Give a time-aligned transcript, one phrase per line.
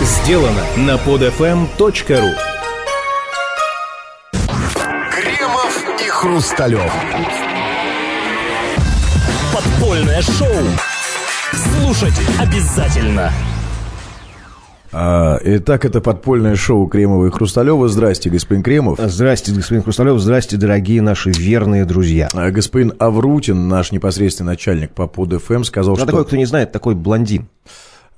[0.00, 2.34] сделано на podfm.ru
[5.10, 6.92] Кремов и Хрусталев.
[9.54, 10.48] Подпольное шоу.
[11.52, 13.32] Слушать обязательно.
[14.92, 17.88] А, итак, это подпольное шоу Кремова и Хрусталева.
[17.88, 18.98] Здрасте, господин Кремов.
[18.98, 20.18] Здрасте, господин Хрусталев.
[20.18, 22.28] Здрасте, дорогие наши верные друзья.
[22.32, 26.06] А, господин Аврутин, наш непосредственный начальник по под ФМ, сказал, Ну, что...
[26.06, 27.48] такой, кто не знает, такой блондин.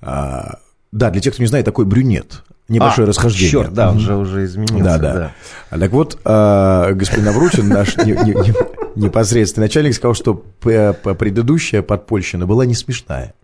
[0.00, 0.56] А,
[0.92, 2.42] да, для тех, кто не знает, такой брюнет.
[2.68, 3.50] Небольшое А, расхождение.
[3.50, 4.84] Черт, да, он же уже изменился.
[4.84, 5.32] Да, да.
[5.70, 8.54] А так вот, а, господин Аврутин, наш не- не- не-
[8.94, 13.34] непосредственный начальник, сказал, что предыдущая подпольщина была не смешная.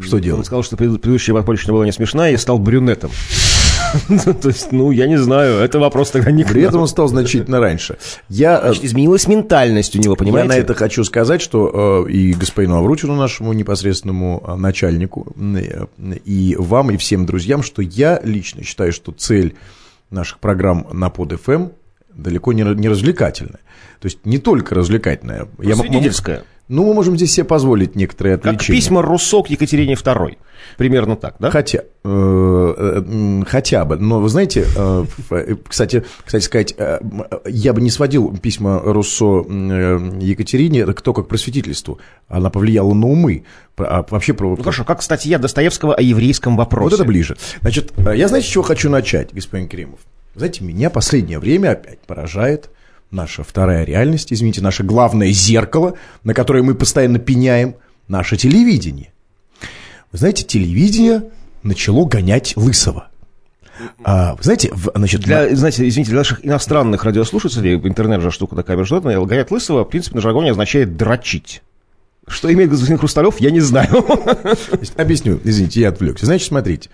[0.00, 0.46] Что Он делать?
[0.46, 3.10] сказал, что пред- предыдущая подпольщина была не смешная и стал брюнетом.
[4.42, 7.08] То есть, ну, я не знаю, это вопрос тогда не к При этом он стал
[7.08, 7.98] значительно раньше.
[8.28, 10.48] Я, э, Значит, изменилась ментальность у него, Я понимаете?
[10.48, 15.86] на это хочу сказать, что э, и господину Аврутину, нашему непосредственному э, начальнику, э,
[16.24, 19.54] и вам, и всем друзьям, что я лично считаю, что цель
[20.10, 21.68] наших программ на под ФМ
[22.14, 23.60] далеко не, не развлекательная.
[24.00, 25.46] То есть не только развлекательная.
[25.60, 26.44] Я Просветительская.
[26.68, 28.80] Ну, мы можем здесь себе позволить некоторые Как отвлечения.
[28.80, 30.36] письма Руссо к Екатерине II.
[30.78, 31.50] Примерно так, да?
[31.50, 37.00] Хотя, э, э, хотя бы, но вы знаете, э, в- э, кстати, кстати сказать, э,
[37.46, 43.06] я бы не сводил письма Руссо э, Екатерине к то как просветительству, она повлияла на
[43.06, 43.44] умы,
[43.76, 46.84] а вообще про, Ну хорошо, как статья Достоевского о еврейском вопросе.
[46.90, 47.36] вот это ближе.
[47.60, 50.00] Значит, э, я знаете, с чего хочу начать, господин Кремов?
[50.34, 52.70] Знаете, меня последнее время опять поражает
[53.10, 57.76] наша вторая реальность, извините, наше главное зеркало, на которое мы постоянно пеняем,
[58.08, 59.12] наше телевидение.
[60.10, 61.24] Вы знаете, телевидение
[61.62, 63.08] начало гонять Лысого.
[64.04, 68.54] А, вы знаете, в- значит, Для, знаете, извините, для наших иностранных радиослушателей, интернет же штука
[68.54, 71.62] такая международная, говорят лысого, в принципе, на жаргоне означает дрочить.
[72.28, 73.88] Что имеет господин Хрусталев, я не знаю.
[74.96, 76.26] Объясню, извините, я отвлекся.
[76.26, 76.90] Значит, смотрите.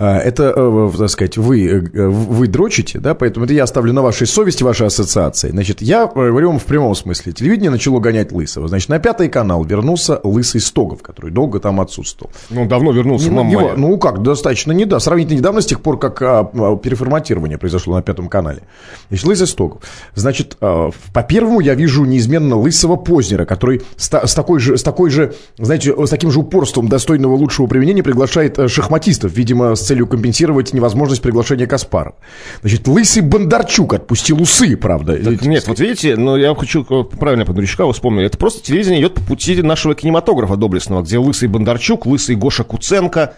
[0.00, 4.00] А, Это, э, так сказать, вы, э, вы дрочите, да, поэтому это я оставлю на
[4.00, 5.50] вашей совести, вашей ассоциации.
[5.50, 7.32] Значит, я э, говорю вам в прямом смысле.
[7.32, 8.68] Телевидение начало гонять Лысого.
[8.68, 12.30] Значит, на пятый канал вернулся Лысый Стогов, который долго там отсутствовал.
[12.48, 13.74] Ну, давно вернулся, Не- мама не- моя.
[13.76, 18.02] ну как, достаточно недавно, сравнительно недавно, с тех пор, как а, а, переформатирование произошло на
[18.02, 18.62] пятом канале.
[19.08, 19.82] Значит, Лысый Стогов.
[20.14, 24.84] Значит, а, по первому я вижу неизменно Лысого Познера, который с, с такой же, с
[24.84, 29.87] такой же, знаете, с таким же упорством достойного лучшего применения приглашает э, шахматистов, видимо, с
[29.88, 32.16] целью компенсировать невозможность приглашения Каспарова.
[32.60, 35.16] Значит, Лысый Бондарчук отпустил усы, правда.
[35.16, 38.26] Так нет, вот видите, но я хочу э, правильно Бондарчука вспомнили.
[38.26, 43.34] Это просто телевидение идет по пути нашего кинематографа доблестного, где лысый Бондарчук, лысый Гоша Куценко,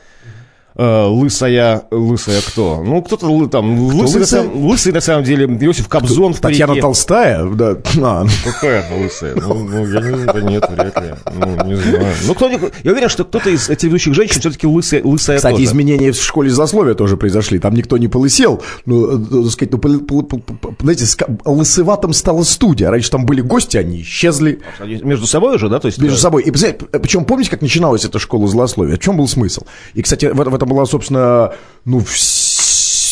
[0.77, 2.83] лысая, лысая кто?
[2.85, 4.25] Ну, кто-то там, лысый, на лысая?
[4.27, 6.83] самом, лысый на самом деле, Иосиф Кобзон в Татьяна парике.
[6.83, 9.35] Толстая, да, а, ну, Какая она лысая?
[9.35, 11.15] Ну, ну, я не знаю, нет, вряд ли.
[11.35, 12.15] Ну, не знаю.
[12.27, 15.65] Ну, кто, я уверен, что кто-то из телеведущих женщин все-таки лысая, лысая Кстати, тоже.
[15.65, 17.59] изменения в школе злословия тоже произошли.
[17.59, 18.63] Там никто не полысел.
[18.87, 21.05] Ну, э, так сказать, ну, пол- пол- пол- знаете,
[21.45, 22.91] лысыватым стала студия.
[22.91, 25.81] Раньше там были гости, они исчезли Между собой уже, да?
[25.81, 26.43] То есть, между э, собой.
[26.43, 28.97] И, причем, помните, как начиналась эта школа злословия?
[28.97, 29.63] В чем был смысл?
[29.95, 31.53] И, кстати, в, в этом была, собственно,
[31.85, 32.49] ну, вс-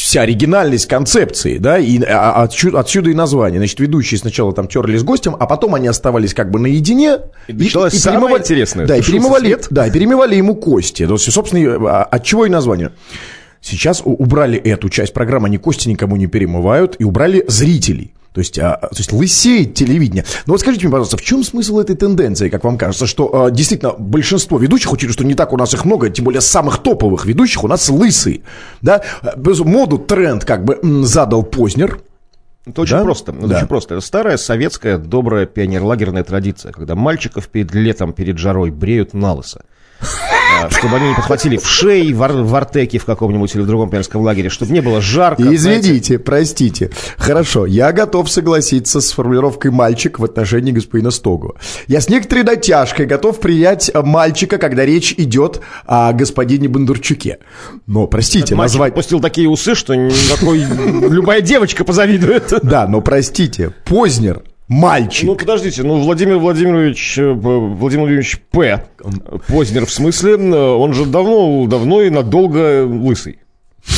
[0.09, 3.61] вся оригинальность концепции, да, и а- а отсюда, отсюда и название.
[3.61, 7.19] Значит, ведущие сначала там терлись с гостем, а потом они оставались как бы наедине.
[7.47, 8.87] И началось самое перемывали- интересное.
[8.87, 9.67] Да, и перемывали, свет.
[9.71, 11.07] да, и перемывали ему кости.
[11.07, 12.93] То есть, собственно, и, а, от чего и название.
[13.61, 18.15] Сейчас убрали эту часть программы, они кости никому не перемывают, и убрали зрителей.
[18.39, 20.25] То есть, а, то есть лысеет телевидение.
[20.47, 23.51] Но вот скажите мне, пожалуйста, в чем смысл этой тенденции, как вам кажется, что а,
[23.51, 27.27] действительно большинство ведущих, учитывая, что не так у нас их много, тем более самых топовых
[27.27, 28.43] ведущих, у нас лысые.
[28.81, 29.03] Да?
[29.37, 31.99] Без- Моду, тренд как бы задал Познер,
[32.65, 33.03] Это очень Да?
[33.03, 33.33] просто.
[33.33, 33.57] Это Да.
[33.57, 33.95] очень просто.
[33.97, 39.63] Это старая советская добрая пионерлагерная традиция, когда мальчиков перед летом, перед жарой бреют на лысо.
[40.71, 43.91] Чтобы они не подхватили в шеи, в, ар- в артеке в каком-нибудь или в другом
[43.91, 45.43] пионерском лагере, чтобы не было жарко.
[45.43, 45.57] знаете.
[45.57, 46.91] Извините, простите.
[47.17, 51.55] Хорошо, я готов согласиться с формулировкой «мальчик» в отношении господина Стогова.
[51.87, 57.39] Я с некоторой дотяжкой готов принять мальчика, когда речь идет о господине Бондарчуке.
[57.87, 58.95] Но, простите, Мальчик назвать...
[58.95, 60.59] пустил такие усы, что никакой
[61.09, 62.53] любая девочка позавидует.
[62.63, 65.27] Да, но, простите, Познер мальчик.
[65.27, 68.85] Ну, подождите, ну, Владимир Владимирович, э, Владимир Владимирович П.
[69.49, 73.41] Познер, в смысле, э, он же давно, давно и надолго лысый.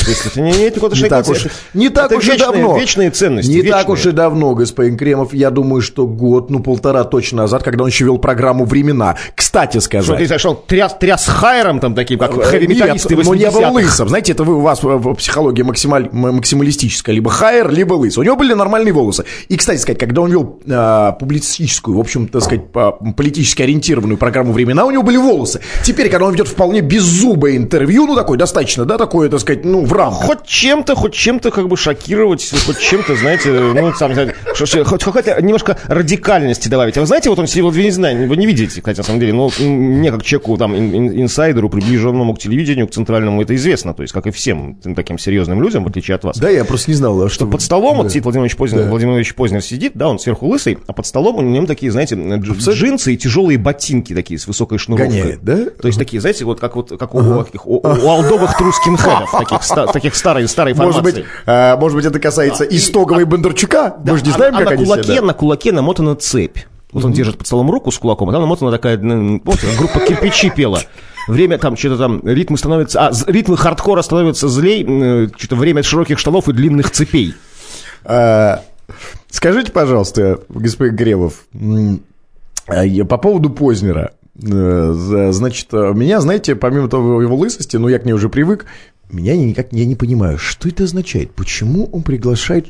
[0.03, 2.15] То есть это не имеет никакого Не отношения так к уж, это- не так это
[2.17, 2.77] уж и давно.
[2.77, 3.49] Вечные ценности.
[3.51, 5.33] Не так уж и давно, господин Кремов.
[5.33, 9.15] Я думаю, что год, ну, полтора точно назад, когда он еще вел программу «Времена».
[9.35, 10.17] Кстати Что, сказать...
[10.17, 13.59] ты знаешь, он тряс, тряс хайром там таким, как Э, хэви-металлисты Нет, но не был
[13.61, 13.71] 80-х.
[13.71, 14.09] лысым.
[14.09, 17.13] Знаете, это вы, у вас в психологии максималь- максималистическая.
[17.13, 18.17] Либо хайер, либо лыс.
[18.17, 19.25] У него были нормальные волосы.
[19.49, 24.17] И, кстати сказать, когда он вел э, публицистическую, в общем, так сказать, по- политически ориентированную
[24.17, 25.61] программу «Времена», у него были волосы.
[25.83, 29.85] Теперь, когда он ведет вполне беззубое интервью, ну, такое достаточно, да, такое, так сказать, ну,
[29.91, 30.25] в рамках.
[30.25, 34.35] Хоть чем-то, хоть чем-то как бы шокировать, хоть чем-то, знаете, ну, сам, знаете,
[34.85, 36.97] хоть какая-то немножко радикальности добавить.
[36.97, 39.03] А вы знаете, вот он сидел, вот вы не знаете, вы не видите, кстати, на
[39.03, 42.91] самом деле, но м, мне как человеку, там, ин- ин- инсайдеру, приближенному к телевидению, к
[42.91, 46.37] центральному, это известно, то есть, как и всем таким серьезным людям, в отличие от вас.
[46.37, 47.45] Да, я просто не знал, а что...
[47.45, 48.09] Под столом вот Да.
[48.09, 48.89] сидит Владимир Ильич Познер, Да.
[48.89, 52.15] Владимир Ильич Познер сидит, да, он сверху лысый, а под столом у него такие, знаете,
[52.15, 55.19] дж- джинсы и тяжелые ботинки такие с высокой шнуровкой.
[55.21, 55.57] Гоняет, да?
[55.81, 59.63] То есть такие, знаете, вот как вот как у, каких- у, у алдовых трускинхедов, таких,
[59.87, 63.95] таких старой, старой Может быть, а, может быть, это касается Истоговой Бондарчука?
[64.05, 66.57] Мы же не А- знаем, а как на они кулаке, на кулаке намотана цепь.
[66.91, 69.99] Вот он держит под столом руку с кулаком, а там намотана такая, ну, помните, группа
[69.99, 70.81] кирпичи пела.
[71.27, 76.19] Время там, что-то там, ритмы становятся, а, ритмы хардкора становятся злей, м, что-то время широких
[76.19, 77.33] штанов и длинных цепей.
[78.03, 78.61] А,
[79.29, 82.01] Скажите, пожалуйста, господин
[82.67, 84.11] а, я по поводу Познера.
[84.41, 88.65] Э, Значит, э, меня, знаете, помимо того его лысости, ну, я к ней уже привык,
[89.11, 91.33] меня я никак я не понимаю, что это означает?
[91.33, 92.67] Почему он приглашает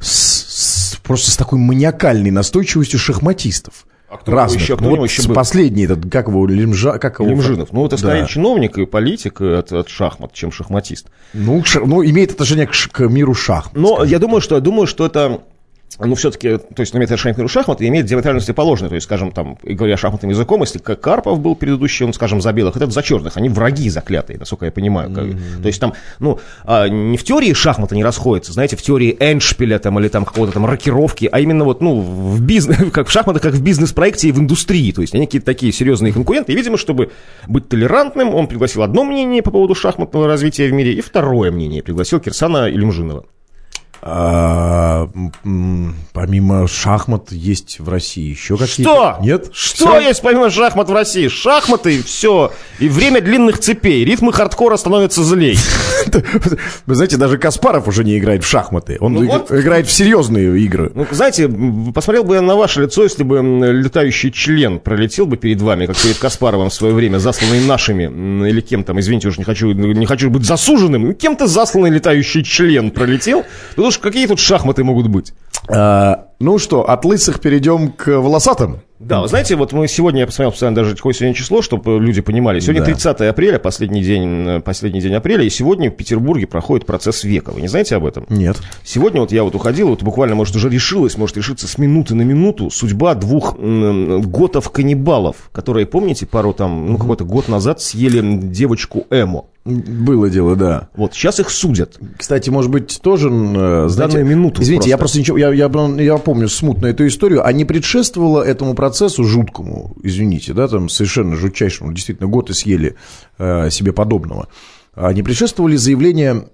[0.00, 3.86] с- с- просто с такой маниакальной настойчивостью шахматистов?
[4.08, 4.62] А кто Разных.
[4.62, 5.34] еще- кто Ну, вот еще был?
[5.34, 7.30] последний этот, как его, Лимжа, как его?
[7.30, 7.70] Лимжинов.
[7.72, 8.28] Ну, это скорее Да.
[8.28, 11.08] чиновник и политик от, от шахмат, чем шахматист.
[11.32, 13.74] Ну, ша- ну, имеет отношение к, ш- к миру шахмат.
[13.74, 15.40] Но я думаю, что, я думаю, что это
[15.98, 18.88] ну, все-таки, то есть, имеет отношение к миру шахмат и имеет диаметрально противоположное.
[18.88, 22.76] То есть, скажем, там, говоря шахматным языком, если Карпов был предыдущий, он, скажем, за белых,
[22.76, 25.10] это за черных, они враги заклятые, насколько я понимаю.
[25.12, 25.24] Как-
[25.62, 29.78] То есть, там, ну, а, не в теории шахматы не расходятся, знаете, в теории Эндшпиля
[29.78, 33.42] там, или там какого-то там рокировки, а именно вот, ну, в бизнес, как в шахматах,
[33.42, 34.92] как в бизнес-проекте и в индустрии.
[34.92, 36.52] То есть, они какие-то такие серьезные конкуренты.
[36.52, 37.10] И, видимо, чтобы
[37.46, 41.82] быть толерантным, он пригласил одно мнение по поводу шахматного развития в мире и второе мнение.
[41.82, 43.24] Пригласил Кирсана Илюмжинова.
[44.06, 45.08] А,
[46.12, 48.92] помимо шахмат есть в России еще какие-то?
[48.92, 49.16] Что?
[49.22, 49.48] Нет?
[49.54, 49.98] Что Всё?
[49.98, 51.28] есть помимо шахмат в России?
[51.28, 52.52] Шахматы, все.
[52.80, 54.04] И время длинных цепей.
[54.04, 55.56] Ритмы хардкора становятся злей.
[56.84, 58.98] Вы знаете, даже Каспаров уже не играет в шахматы.
[59.00, 59.50] Он Ну вот.
[59.50, 60.92] играет в серьезные игры.
[60.94, 61.48] Ну, знаете,
[61.94, 65.96] посмотрел бы я на ваше лицо, если бы летающий член пролетел бы перед вами, как
[65.96, 68.04] перед Каспаровым в свое время, засланный нашими,
[68.50, 72.90] или кем там, извините, уже не хочу, не хочу быть засуженным, кем-то засланный летающий член
[72.90, 73.44] пролетел.
[73.76, 75.32] Ну, уж какие тут шахматы могут быть?
[75.68, 78.80] А, ну что, от лысых перейдем к волосатым.
[78.98, 82.22] Да, вы знаете, вот мы сегодня, я посмотрел постоянно даже какое сегодня число, чтобы люди
[82.22, 82.60] понимали.
[82.60, 82.86] Сегодня Да.
[82.86, 87.50] 30 апреля, последний день, э, последний день апреля, и сегодня в Петербурге проходит процесс века.
[87.50, 88.24] Вы не знаете об этом?
[88.28, 88.56] Нет.
[88.82, 92.22] Сегодня вот я вот уходил, вот буквально, может, уже решилась, может решиться с минуты на
[92.22, 99.44] минуту судьба двух готов-каннибалов, которые, помните, пару там, ну, какой-то год назад съели девочку Эмо.
[99.64, 100.88] Было дело, да.
[100.94, 101.98] Вот, сейчас их судят.
[102.18, 105.16] Кстати, может быть, тоже, э, знаете, данную минуту Извините, я просто.
[105.16, 105.70] просто ничего, я, я,
[106.02, 111.34] я помню смутно эту историю, а не предшествовало этому процессу жуткому, извините, да, там совершенно
[111.34, 112.96] жутчайшему, действительно, год и съели
[113.38, 114.48] э, себе подобного.
[114.94, 116.44] А не предшествовали заявления,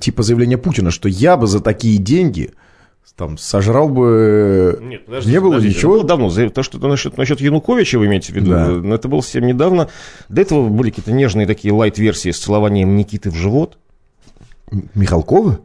[0.00, 2.52] типа заявления Путина, что я бы за такие деньги
[3.16, 4.78] там сожрал бы...
[5.24, 5.96] не было ничего?
[5.98, 6.48] Это было давно.
[6.50, 8.94] То, что насчет, насчет Януковича вы имеете в виду, Да.
[8.94, 9.88] это было совсем недавно.
[10.28, 13.78] До этого были какие-то нежные такие лайт-версии с целованием Никиты в живот.
[14.94, 15.60] Михалкова?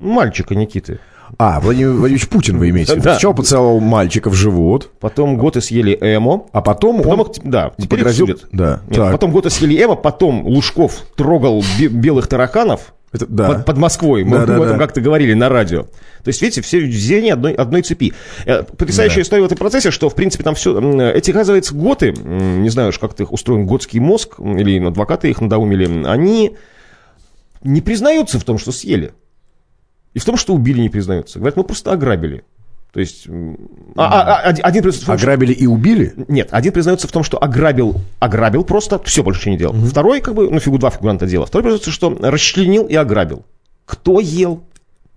[0.00, 1.00] Мальчика Никиты.
[1.38, 3.04] А, Владимир Владимирович Путин вы имеете в виду.
[3.08, 3.12] Да.
[3.14, 6.46] Сначала поцеловал мальчика в живот, Потом готы съели Эмо.
[6.52, 7.26] а потом Потом он...
[7.44, 8.28] да, теперь погрозил-.
[8.52, 13.48] Да, Нет, потом готы съели Эмо, потом Лужков трогал бе- белых тараканов Это- да.
[13.48, 14.24] под, под Москвой.
[14.24, 14.84] Мы Да, да, об этом да.
[14.84, 15.82] как-то говорили на радио.
[15.82, 18.14] То есть, видите, все звенья одной, одной цепи.
[18.46, 20.78] Э, Потрясающая история в этом процессе, что, в принципе, там все...
[21.12, 26.06] Эти, оказывается, готы, не знаю уж, как их устроен готский мозг, или адвокаты их надоумили,
[26.06, 26.56] они
[27.62, 29.12] не признаются в том, что съели.
[30.14, 31.38] И в том, что убили, не признаются.
[31.38, 32.44] Говорят, мы просто ограбили.
[32.92, 33.26] То есть...
[33.96, 36.12] а- а- а- один, признается в том, что- Ограбили и убили?
[36.28, 39.74] нет, один признается в том, что ограбил, ограбил просто, все больше не делал.
[39.74, 41.46] Второй, как бы, ну, фигу два фигуранта делал.
[41.46, 43.44] Второй признается, что расчленил и ограбил.
[43.86, 44.62] Кто ел,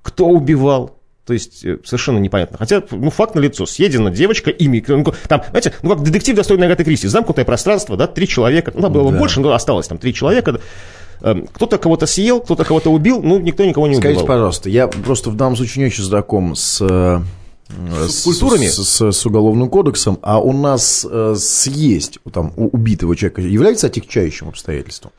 [0.01, 2.58] кто убивал, то есть э, совершенно непонятно.
[2.58, 3.65] Хотя, ну, факт налицо.
[3.65, 4.82] Съедена девочка, имя.
[4.88, 7.08] ну, Там, знаете, ну, как детектив достойный Агаты Кристи.
[7.08, 8.72] Замкнутое пространство, да, три человека.
[8.74, 9.17] Ну, там было Да.
[9.17, 10.60] больше, но осталось там три человека.
[11.22, 14.27] Эм, Кто-то кого-то съел, кто-то кого-то убил, ну, никто никого не Скажите, убивал.
[14.36, 16.82] пожалуйста, я просто в данном случае не очень знаком с...
[17.67, 18.67] С, культурами?
[18.67, 23.88] С, с- с уголовным кодексом, а у нас э, съесть там, у убитого человека является
[23.88, 25.12] отягчающим обстоятельством?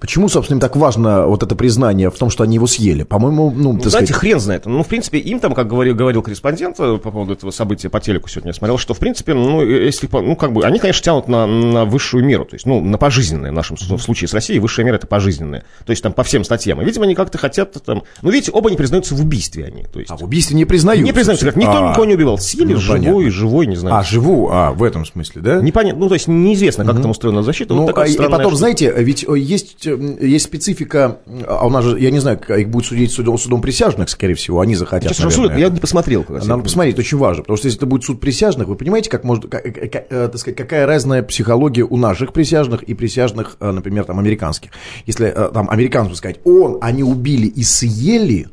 [0.00, 3.02] Почему, собственно, им так важно вот это признание в том, что они его съели?
[3.02, 4.12] По-моему, ну, Ну, знаете, сказать...
[4.12, 4.66] хрен знает.
[4.66, 8.00] Ну, в принципе, им там, как говорил, говорил корреспондент э, по поводу этого события по
[8.00, 11.02] телеку сегодня, я смотрел, что, в принципе, ну, э, если, ну, как бы, они, конечно,
[11.02, 14.34] тянут на, на высшую меру, то есть, ну, на пожизненное, в нашем в случае с
[14.34, 16.80] Россией, высшая мера это пожизненное, то есть, там, по всем статьям.
[16.82, 20.00] И, видимо, они как-то хотят, там, ну, видите, оба не признаются в убийстве они, то
[20.00, 21.04] есть, А в убийстве не признают.
[21.04, 23.30] не признаются, говорят, никто А, никого не убивал, съели ну, живой, понятно.
[23.30, 23.96] живой, не знаю.
[23.96, 25.62] А, живу, а, в этом смысле, да?
[25.62, 27.74] Непонятно, ну, то есть, неизвестно, как там устроена защита.
[27.74, 29.38] Ну, вот а и потом, знаете, ведь э,
[29.84, 29.86] есть,
[30.20, 33.38] э, есть специфика, а у нас же, я не знаю, как их будет судить судом,
[33.38, 36.24] судом присяжных, скорее всего, они захотят, Сейчас наверное, абсолютно, я не посмотрел.
[36.24, 36.44] как.
[36.44, 39.48] Надо посмотреть, очень важно, потому что если это будет суд присяжных, вы понимаете, как может,
[39.48, 43.70] как- как- как, э, так сказать, какая разная психология у наших присяжных и присяжных, э,
[43.70, 44.70] например, там, американских.
[45.06, 48.48] Если э, там американцам сказать, он, они убили и съели,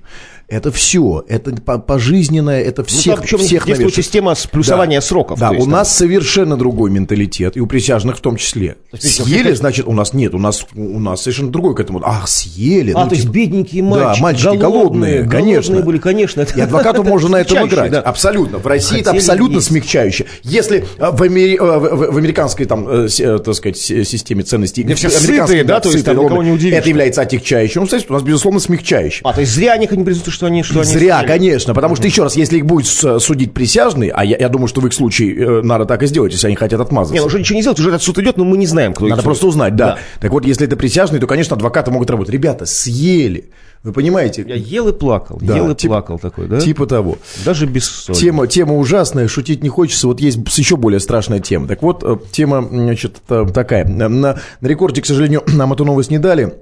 [0.47, 3.95] это все, это по- пожизненное, это Ну, всех, там, причем всех действует навешивает.
[4.05, 5.39] система сплюсования сроков.
[5.39, 8.75] Да, есть, у там- нас совершенно другой менталитет, и у присяжных в том числе.
[8.93, 12.01] есть, Съели, значит, у нас нет, у нас, у нас совершенно другой к этому.
[12.03, 12.91] Ах, съели.
[12.95, 15.73] А, ну, то есть типа- бедненькие Да, мальчики, мальчики голодные, конечно.
[15.73, 16.41] голодные были, конечно.
[16.41, 17.91] это- И адвокату можно на этом играть.
[17.91, 18.01] да.
[18.01, 18.57] Абсолютно.
[18.59, 19.67] В России это Хотели абсолютно есть.
[19.67, 20.25] смягчающе.
[20.43, 24.83] Если э, в, амери- э, в- в американской там, э, э, так сказать, системе ценностей...
[24.83, 26.77] Где все сытые, да, то есть там никого не удивишь.
[26.77, 27.81] Это является отягчающим.
[27.81, 29.21] Ну, у нас, безусловно, смягчающим.
[29.25, 30.03] А, то есть зря они не
[30.35, 30.61] что они...
[30.61, 31.27] Что они Зря, съели.
[31.27, 34.67] конечно, потому что, еще раз, если их будет с- судить присяжный, а я, я думаю,
[34.67, 37.13] что в их случае э, надо так и сделать, если они хотят отмазаться.
[37.15, 39.07] Не, ну уже ничего не сделать, уже этот суд идет, но мы не знаем, кто
[39.07, 39.97] Надо просто узнать, да.
[40.19, 42.31] Так вот, если это присяжный, то, конечно, адвокаты могут работать.
[42.33, 43.49] Ребята, съели.
[43.83, 44.43] Вы понимаете?
[44.47, 46.59] Я ел и плакал, Да, ел и тип- плакал такой, да?
[46.59, 47.17] Типа того.
[47.45, 48.17] Даже без соли.
[48.17, 50.07] Тема, тема ужасная, шутить не хочется.
[50.07, 51.67] Вот есть еще более страшная тема.
[51.67, 53.85] Так вот, э, тема, значит, та- такая.
[53.85, 56.55] На, на рекорде, к сожалению, нам эту новость не дали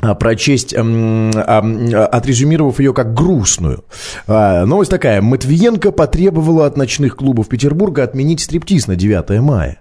[0.00, 3.84] прочесть, м, а, отрезюмировав ее как грустную.
[4.26, 5.20] А, Новость такая.
[5.20, 9.80] Матвиенко потребовала от ночных клубов Петербурга отменить стриптиз на 9 мая.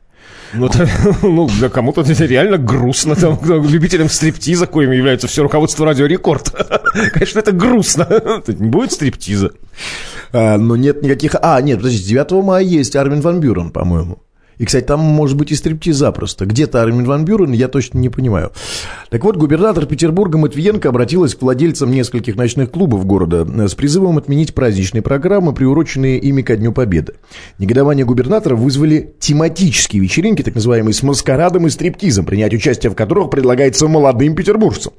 [0.53, 0.89] Ну, это,
[1.21, 3.15] ну, для кому-то это реально грустно.
[3.15, 6.51] Там, любителям стриптиза, коими является все руководство Радио Рекорд.
[7.13, 8.07] Конечно, это грустно.
[8.47, 9.51] Не будет стриптиза.
[10.31, 11.35] А, но нет никаких...
[11.41, 14.19] А, нет, подождите, 9 мая есть Армин Ван Бюрен, по-моему.
[14.57, 16.45] И, кстати, там может быть и стриптиз запросто.
[16.45, 18.51] Где-то Армин Ван Бюрен, я точно не понимаю.
[19.09, 24.17] Так вот, губернатор Петербурга Матвиенко обратилась к владельцам нескольких ночных клубов города э, с призывом
[24.17, 27.13] отменить праздничные программы, приуроченные ими ко Дню Победы.
[27.59, 33.29] Негодование губернатора вызвали тематические вечеринки, так называемые с маскарадом и стриптизом, принять участие в которых
[33.29, 34.93] предлагается молодым петербуржцам.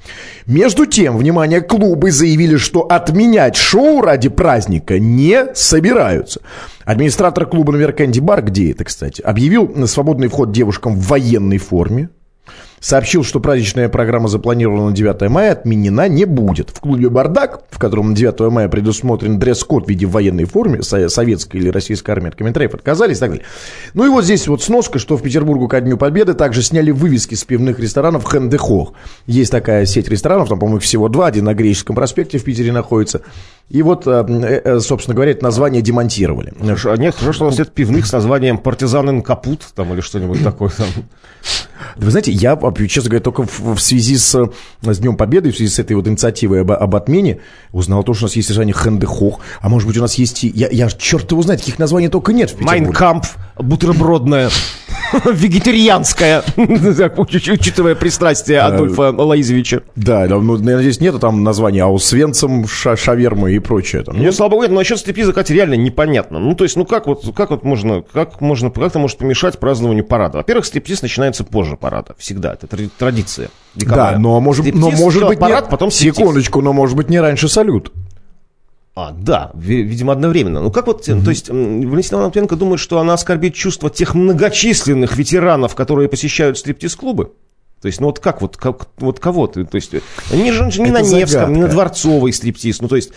[0.47, 6.41] Между тем, внимание, клубы заявили, что отменять шоу ради праздника не собираются.
[6.85, 11.59] Администратор клуба номер Кэнди Бар, где это, кстати, объявил на свободный вход девушкам в военной
[11.59, 12.11] форме.
[12.81, 16.71] Сообщил, что праздничная программа, запланирована на 9 мая, отменена не будет.
[16.71, 21.09] В клубе «Бардак», в котором на 9 мая предусмотрен дресс-код в виде военной формы, со-
[21.09, 23.47] советской или российской армии от комментариев отказались и так далее.
[23.95, 27.35] Ну и вот здесь вот сноска, что в Петербургу ко Дню Победы также сняли вывески
[27.35, 28.93] с пивных ресторанов «Хэндехох».
[29.27, 33.23] Есть такая сеть ресторанов, там, по-моему, всего два, один на Греческом проспекте в Питере находится.
[33.69, 34.25] И вот, э,
[34.65, 36.55] э, собственно говоря, это название демонтировали.
[36.59, 40.43] А нет, хорошо, что у нас нет пивных с названием «Партизанен капут» там или что-нибудь
[40.43, 40.87] такое там.
[41.97, 42.59] Вы знаете, я,
[42.89, 44.49] честно говоря, только в, связи с, э,
[44.93, 47.41] с Днем Победы, в связи с этой вот инициативой об, об отмене,
[47.73, 50.49] узнал то, что у нас есть название Хэндехох, а может быть у нас есть и...
[50.49, 52.85] Я, я черт его знает, каких названий только нет в Петербурге.
[52.87, 54.51] Майнкампф, бутербродная,
[55.25, 59.83] вегетарианская, учитывая пристрастие Адольфа Лаизовича.
[59.97, 64.03] Да, ну, наверное, здесь нету там названия Аусвенцем, ша шавермы и прочее.
[64.03, 64.23] Там.
[64.23, 66.39] Ну, слава богу, но насчет стриптиза, Катя, реально непонятно.
[66.39, 69.59] Ну, то есть, ну, как вот, как вот можно, как можно, как это может помешать
[69.59, 70.39] празднованию парада?
[70.39, 73.51] Во-первых, стриптиз начинается позже парада, всегда, это тради- традиция.
[73.75, 74.13] вековая.
[74.13, 75.71] Да, но может, но может быть парад, не...
[75.71, 75.91] потом.
[75.91, 77.93] Секундочку, но может быть не раньше салют.
[79.01, 80.61] А, да, ви- видимо, одновременно.
[80.61, 85.75] Ну, как вот, то есть, Валентина Лапенко думает, что она оскорбит чувства тех многочисленных ветеранов,
[85.77, 87.31] которые посещают стриптиз-клубы?
[87.81, 89.93] То есть, ну вот как вот, как, вот кого ты, то есть,
[90.33, 91.69] не, же- не на Это Невском, не на.
[91.69, 93.15] Дворцовой стриптиз, ну то есть, э,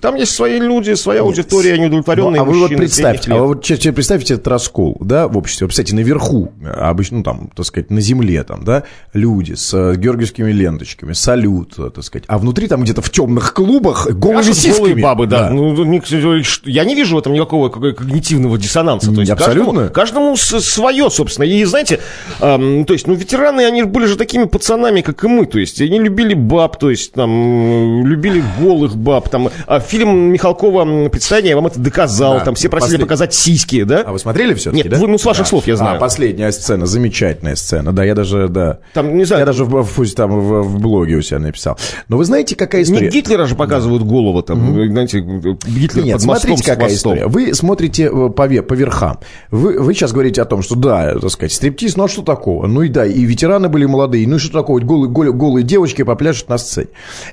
[0.00, 3.46] там есть свои люди, своя аудитория, неудовлетворенные Ну, а вы вот мужчины представьте, а вы
[3.48, 5.64] вот че- представьте этот раскол, да, в обществе.
[5.66, 9.72] Вот Представьте, наверху, а, обычно, ну, там, так сказать, на земле, там, да, люди с
[9.74, 14.38] э, георгиевскими ленточками, салют, э, так сказать, а внутри там где-то в темных клубах голыми
[14.38, 14.76] Пляшут сиськами.
[14.88, 15.50] голые бабы, да.
[15.50, 16.02] Ну, ну,
[16.42, 19.12] что- я не вижу в этом никакого как- когнитивного диссонанса.
[19.12, 19.88] То есть Абсолютно.
[19.88, 21.44] Каждому, каждому свое, собственно.
[21.46, 22.00] И знаете,
[22.40, 25.46] эм, то есть, ну, ветераны, они были же такими пацанами, как и мы.
[25.46, 30.32] То есть, они любили баб, то есть, там, любили голых баб, там, там а, фильм
[30.32, 34.02] Михалкова «Предстояние», вам это доказал, Да, там все просили послед- показать сиськи, да?
[34.06, 34.98] А вы смотрели все-таки, Нет, да?
[34.98, 35.48] вы, ну, с ваших Да.
[35.50, 35.96] слов я знаю.
[35.96, 38.78] А, последняя сцена, замечательная сцена, да, я даже, да.
[38.92, 41.78] Там, не знаю, Я даже в, в- там, в, в блоге у себя написал.
[42.08, 43.06] Но вы знаете, какая история?
[43.06, 47.26] Не Гитлера же показывают голову там, знаете, Гитлер Нет, под мостом смотрите, с какая история.
[47.26, 49.18] Вы смотрите э, по, по верхам.
[49.50, 52.66] Вы, вы сейчас говорите о том, что да, так сказать, стриптиз, ну а что такого?
[52.66, 54.78] Ну и да, и ветераны были молодые, ну и что такого?
[54.80, 56.88] Голые, голые, голые девочки попляшут на сцене.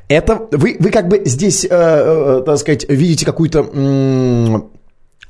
[0.07, 1.69] Это вы, вы как бы здесь, э,
[2.45, 3.65] так сказать, видите какую-то...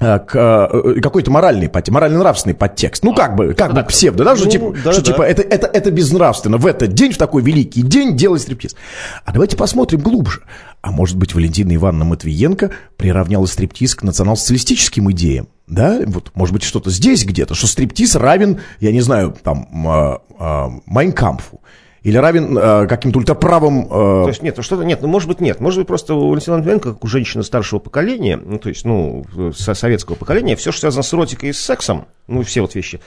[0.01, 3.03] э, э, какой-то моральный подтекст, морально-нравственный подтекст.
[3.03, 5.11] Ну, как бы, как бы псевдо, да, что, Ну, типа, да, что да.
[5.11, 8.75] типа это, это, это безнравственно в этот день, в такой великий день делать стриптиз.
[9.23, 10.41] А давайте посмотрим глубже.
[10.81, 15.47] А может быть, Валентина Ивановна Матвиенко приравняла стриптиз к национал-социалистическим идеям?
[15.67, 20.17] Да, вот, может быть, что-то здесь где-то, что стриптиз равен, я не знаю, там, э,
[20.39, 21.61] э, Майнкампфу.
[22.03, 23.85] Или равен э, каким-то ультраправым...
[23.85, 26.29] э, То есть нет, ну что-то нет, ну может быть нет, может быть просто у
[26.29, 29.23] Валентина Матвиенко, как у женщины старшего поколения, ну то есть, ну,
[29.55, 32.99] со- советского поколения, все, что связано с эротикой и с сексом, ну все вот вещи,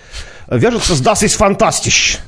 [0.48, 2.18] вяжется с Das ist fantastisch.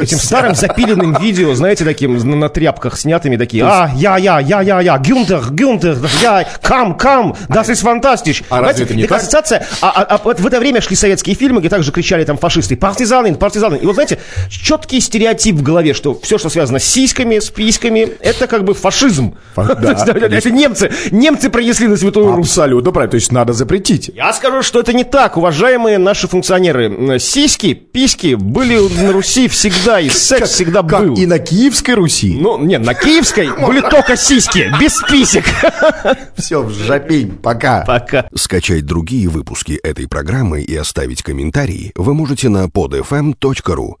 [0.00, 4.80] Этим старым запиленным видео, знаете, таким на, тряпках снятыми, такие, а, я, я, я, я,
[4.80, 8.42] я, Гюнтер, Гюнтер, я, кам, кам, das ist fantastisch.
[8.50, 9.18] А разве это не так?
[9.18, 12.38] ассоциация, а, а- а вот в это время шли советские фильмы, где также кричали там
[12.38, 13.76] фашисты, партизаны, партизаны.
[13.76, 18.08] И вот знаете, четкий стереотип в голове, что все, что связано с сиськами, с письками,
[18.20, 19.34] это как бы фашизм.
[19.56, 19.92] Да.
[19.92, 22.46] Это немцы, немцы пронесли на Святую Русь.
[22.48, 23.10] Абсолютно правильно.
[23.10, 24.10] То есть надо запретить.
[24.14, 27.18] Я скажу, что это не так, уважаемые наши функционеры.
[27.18, 31.14] Сиськи, письки были на Руси всегда, и секс всегда Как был.
[31.14, 32.36] и на Киевской Руси.
[32.40, 35.44] Ну, нет, на Киевской были только сиськи, без писек.
[36.36, 37.32] Все, в жопень.
[37.42, 37.84] Пока.
[37.86, 38.28] Пока.
[38.34, 43.94] Скачать другие выпуски этой программы и оставить комментарии вы можете на podfm.ru.